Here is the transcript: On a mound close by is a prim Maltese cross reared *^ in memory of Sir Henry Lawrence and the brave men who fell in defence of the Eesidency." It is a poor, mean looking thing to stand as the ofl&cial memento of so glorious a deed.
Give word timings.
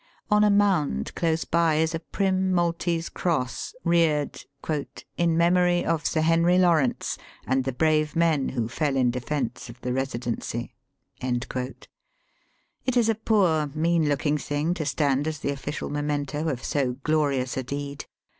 On 0.31 0.43
a 0.43 0.49
mound 0.49 1.13
close 1.13 1.45
by 1.45 1.75
is 1.75 1.93
a 1.93 1.99
prim 1.99 2.51
Maltese 2.51 3.07
cross 3.07 3.75
reared 3.83 4.43
*^ 4.63 5.03
in 5.15 5.37
memory 5.37 5.85
of 5.85 6.07
Sir 6.07 6.21
Henry 6.21 6.57
Lawrence 6.57 7.19
and 7.45 7.65
the 7.65 7.71
brave 7.71 8.15
men 8.15 8.49
who 8.49 8.67
fell 8.67 8.95
in 8.97 9.11
defence 9.11 9.69
of 9.69 9.79
the 9.81 9.91
Eesidency." 9.91 10.71
It 11.21 12.97
is 12.97 13.09
a 13.09 13.13
poor, 13.13 13.67
mean 13.75 14.09
looking 14.09 14.39
thing 14.39 14.73
to 14.73 14.87
stand 14.87 15.27
as 15.27 15.37
the 15.37 15.51
ofl&cial 15.51 15.91
memento 15.91 16.47
of 16.49 16.63
so 16.63 16.93
glorious 17.03 17.55
a 17.55 17.61
deed. 17.61 18.05